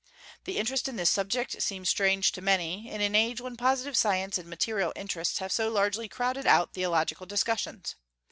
[0.45, 4.39] The interest in this subject seems strange to many, in an age when positive science
[4.39, 7.93] and material interests have so largely crowded out theological discussions.